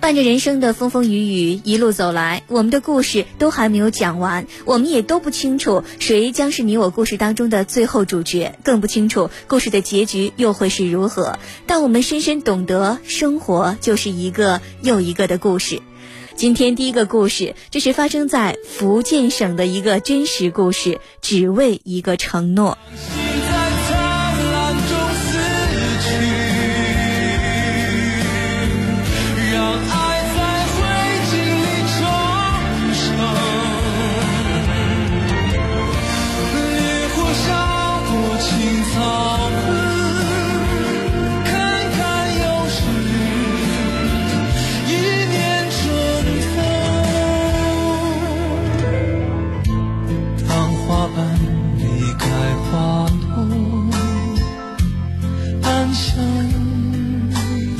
[0.00, 11.38] 伴着人生的风风雨雨一路走来，我们的故事都还没有讲完，我们也都不清楚谁将是你我故事当中的最后主角，更不清楚故事的结局又会是如何。
[11.66, 15.82] 但我们深深懂得，生活就是一个又一个的故事。
[16.34, 22.78] 今天第一个故事，这是发生在福建省的一个真实故事，只为一个承诺。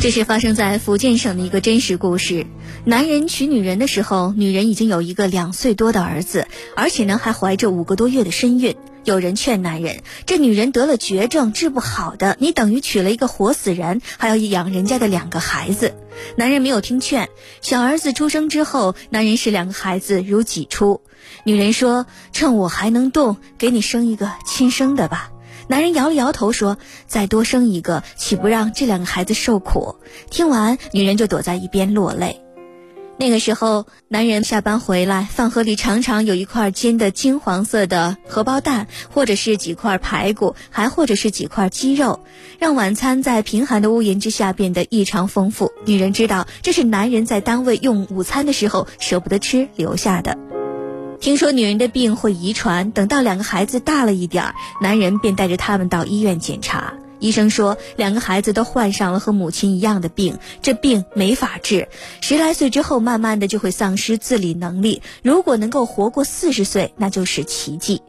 [0.01, 2.47] 这是发生在福建省的一个真实故事。
[2.87, 8.75] 男人娶女人的时候，女人已经有一个两岁多的儿子，而且呢还怀着五个多月的身孕。
[9.05, 15.95] 有人劝男人，这女人得了绝症，治不好的，你等于娶了一个活死人，还要养人家的两个孩子。
[16.35, 17.29] 男人没有听劝。
[17.61, 21.03] 小儿子出生之后，男人视两个孩子如己出。
[21.45, 25.31] 女人说：“趁我还能动，给你生一个亲生的吧。”
[25.71, 29.95] 男人摇了摇头说：“再多生一个，岂不让这两个孩子受苦？”
[30.29, 32.41] 听完，女人就躲在一边落泪。
[33.17, 42.19] 那个时候，男人下班回来，饭盒里常常有一块煎的金黄色的荷包蛋，或者是几块排骨，还或者是几块鸡肉，
[42.59, 45.71] 让晚餐在贫寒的屋檐之下变得异常丰富。
[45.87, 50.37] 女人知道，这是男人在单位用午餐的时候舍不得吃留下的。
[51.21, 56.95] 听说女人的病会遗传，等到两个孩子大了一点儿，男人便带着他们到医院检查。
[57.19, 61.89] 医生说，两个孩子都患上了和母亲一样的病，这病没法治，
[62.23, 65.03] 十来岁之后，慢慢的就会丧失自理能力。
[65.23, 68.01] 如果能够活过四十岁，那就是奇迹。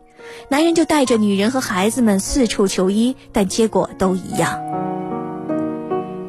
[0.48, 4.58] 男人就带着女人和孩子们四处求医，但结果都一样。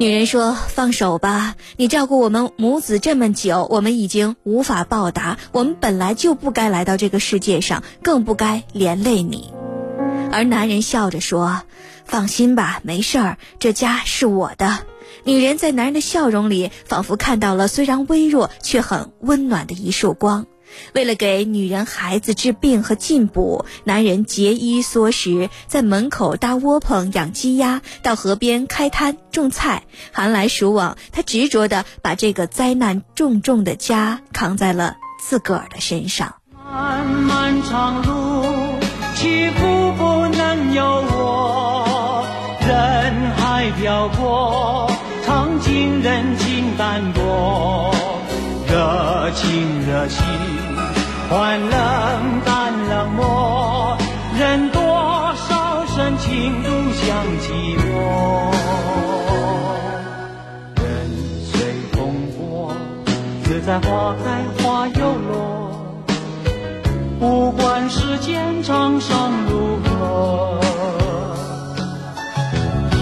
[0.02, 5.38] 女人说：“放手吧，你照顾我们母子这么久，我们已经无法报答。
[5.52, 9.52] 我们本来就不该来到这个世界上，更不该连累你。”
[10.32, 11.62] 而男人笑着说
[12.04, 14.80] ：“放心吧，没事儿，这家是我的。”
[15.22, 20.46] 女人在男人的笑容里，仿佛看到了虽然微弱却很温暖的一束光。
[20.94, 36.34] 为了给女人孩子治病和进补，男人节衣缩食，在门口搭窝棚养鸡鸭，到河边开摊种菜，寒来暑往，他执着地把这个灾难重重的家扛在了自个儿的身上。
[36.70, 38.78] 漫漫长路，
[39.14, 42.26] 起伏不能由我，
[42.66, 44.90] 人海漂泊，
[45.24, 47.94] 尝尽人情淡薄，
[48.66, 50.22] 热情热心。
[51.32, 51.70] 换冷
[52.44, 53.97] 淡冷漠，
[54.38, 57.48] 任多少深情独向寂
[57.78, 58.53] 寞。
[60.76, 60.84] 人
[61.43, 61.97] 随风
[62.37, 62.76] 过，
[63.44, 65.72] 自在花开花又落。
[67.19, 70.60] 不管世间沧桑如何，
[72.91, 72.97] 一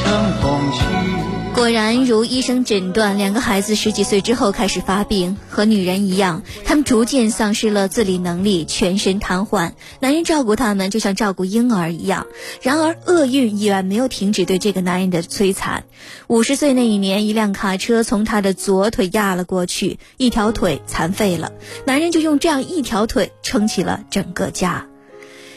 [0.00, 0.08] 程
[0.40, 1.27] 风去。
[1.58, 9.72] 果然如医生诊断，两个孩子十几岁之后开始发病，和女人一样，他们逐渐丧失了自理能力，全身瘫痪。
[9.98, 12.28] 男人照顾他们就像照顾婴儿一样。
[12.62, 15.82] 然而厄运依然没有停止对这个男人的摧残。
[16.28, 21.50] 五十岁那一年，一辆卡车从他的左腿压了过去，一条腿残废了。
[21.84, 24.86] 男人就用这样一条腿撑起了整个家。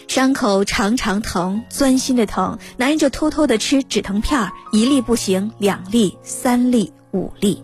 [0.07, 7.63] 伤口常常疼，钻心的疼，男人就偷偷的吃止疼片儿，一粒不行，两粒、三粒、五粒。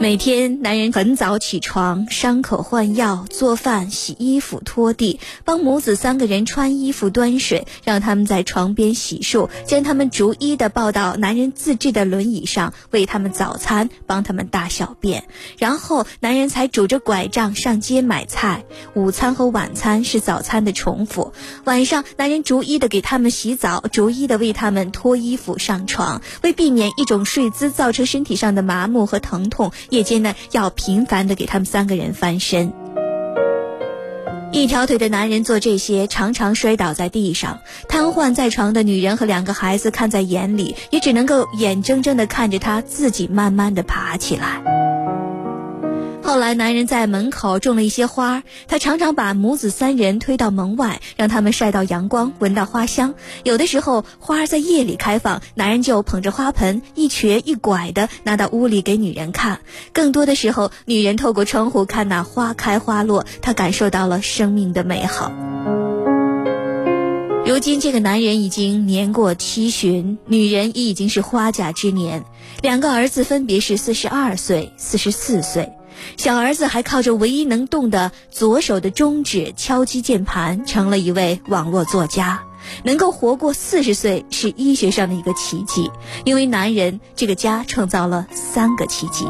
[0.00, 15.24] 每天，男人很早起床，伤口换药、做饭、洗衣服、拖地，帮母子三个人穿衣服、端水，让他们在床边洗漱，将他们逐一的抱到男人自制的轮椅上，喂他们早餐，帮他们大小便，
[15.58, 18.64] 然后男人才拄着拐杖上街买菜。
[18.94, 21.32] 午餐和晚餐是早餐的重复，
[21.64, 29.72] 晚上男人逐一的给他们洗澡，逐一的为他们脱衣服上床，为避免一种睡姿造成身体上的麻木和疼痛。
[29.90, 32.72] 夜间呢，要频繁的给他们三个人翻身。
[34.50, 44.87] 一条腿的男人做这些，常常摔倒在地上，瘫痪在床的女人和两个孩子看在眼里，也只能够眼睁睁的看着他自己慢慢的爬起来。
[46.28, 53.14] 后来，男人在门口种了一些花，他常常把母子三人推到门外，让他们晒到阳光，闻到花香。
[53.44, 59.60] 有的时候，花儿在夜里开放，男人就捧着花盆，一瘸一拐的拿到屋里给女人看。
[59.94, 65.32] 更多的时候，女人透过窗户看那花开花落，她感受到了生命的美好。
[67.46, 72.22] 如今，这个男人已经年过七旬，女人亦已经是花甲之年，
[72.60, 75.72] 两个儿子分别是四十二岁、四十四岁。
[76.16, 82.42] 小儿子还靠着唯一能动的左手的中指敲击键盘，成了一位网络作家。
[82.84, 85.90] 能够活过四十岁是医学上的一个奇迹，
[86.24, 89.26] 因为男人这个家创造了三个奇迹。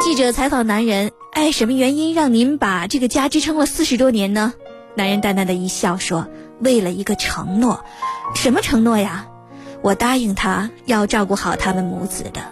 [0.00, 4.52] 记者采访男人：“哎，什么原因让您把这个家支撑了四十多年呢？”
[4.96, 6.26] 男人淡淡的一笑说
[6.60, 7.84] ：“为了一个承诺，
[8.34, 9.26] 什么承诺呀？
[9.80, 12.42] 我答应他要照顾好他们母子的。”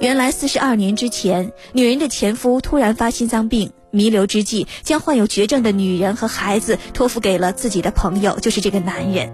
[0.00, 9.32] 原来四十二年之前，女人的前夫突然发心脏病，弥留之际，将患有绝症的女人和孩子托付给了自己的朋友，就是这个男人。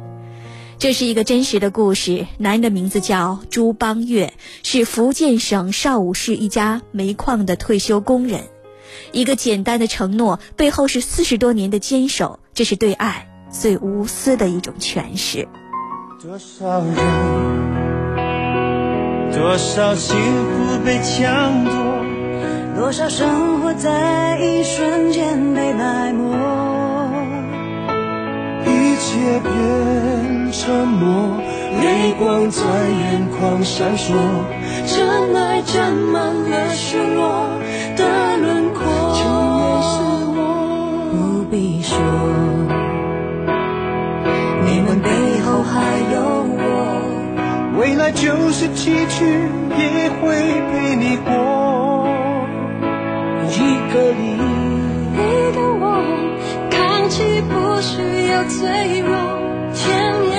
[0.79, 8.43] 这是一个真实的故事，男人的名字叫朱邦月，是福建省邵武市一家煤矿的退休工人。
[9.13, 15.49] 一个简单的承诺，背后是四十多年的坚守，这是对爱最无私的一种诠释。
[16.23, 17.80] 多少人？
[19.33, 21.71] 多少幸福被抢夺，
[22.77, 26.25] 多少生活在一瞬间被埋没，
[28.67, 31.37] 一切变沉默，
[31.81, 34.13] 泪光在眼眶闪烁，
[34.87, 37.49] 真爱沾满了失落
[37.97, 38.81] 的轮廓。
[39.15, 39.25] 情
[39.59, 39.93] 愿是
[40.37, 40.39] 我，
[41.13, 41.97] 不必说，
[44.67, 45.09] 你们背
[45.41, 45.73] 后还
[46.13, 46.40] 有我。
[47.91, 49.25] 未来就是崎岖，
[49.77, 50.31] 也会
[50.71, 52.07] 陪你过。
[53.51, 53.59] 一
[53.93, 54.39] 个你，
[55.17, 55.19] 一
[55.57, 55.99] 个我，
[56.71, 59.11] 扛起不需要脆弱，
[59.75, 60.30] 甜蜜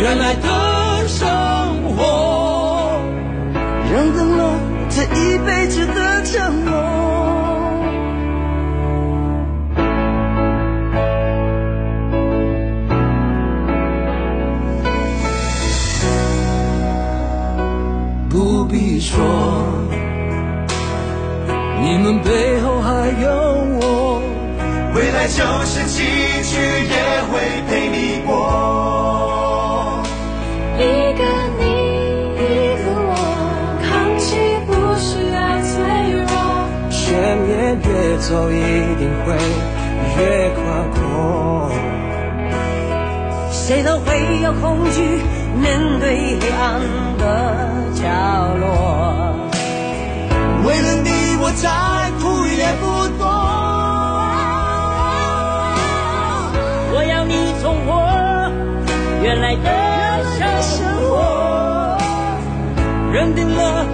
[0.00, 1.28] 原来的生
[1.94, 2.98] 活，
[3.92, 4.54] 认定了
[4.88, 6.72] 这一辈子的承诺。
[18.30, 19.22] 不必说，
[21.82, 23.28] 你们背后还有
[23.82, 24.22] 我，
[24.94, 26.04] 未来就是崎
[26.42, 26.58] 岖，
[26.88, 27.38] 也会
[27.68, 28.99] 陪你过。
[38.30, 38.54] 越走一
[38.96, 39.34] 定会
[40.16, 40.62] 越宽
[40.94, 41.68] 阔，
[43.50, 45.02] 谁都会有恐惧，
[45.60, 46.80] 面对黑暗
[47.18, 47.22] 的
[47.92, 48.04] 角
[48.60, 49.34] 落。
[50.64, 51.10] 为了你，
[51.42, 51.68] 我再
[52.20, 53.26] 苦也不多。
[56.92, 57.90] 我要你重活
[59.24, 59.66] 原来的
[60.62, 61.98] 生活，
[63.12, 63.84] 认定了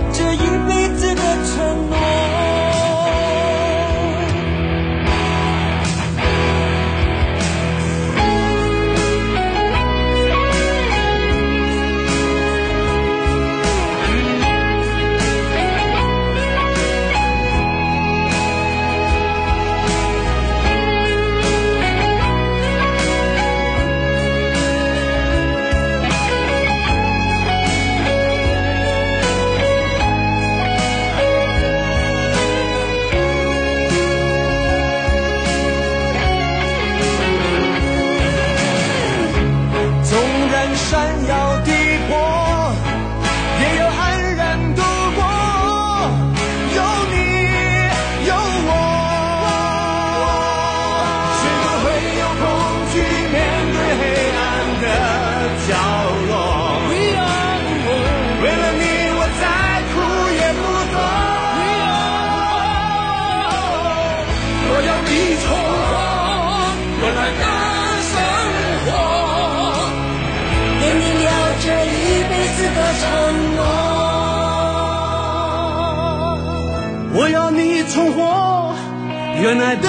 [79.46, 79.88] 原来的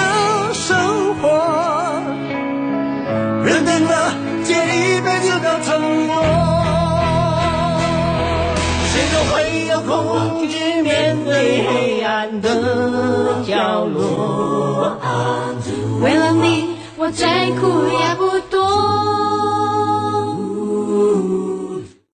[0.54, 2.00] 生活，
[3.44, 6.14] 认定了这一辈子的承诺。
[8.86, 14.96] 谁都会有恐惧，面对黑暗的角落。
[16.02, 18.47] 为了你，我再苦也不。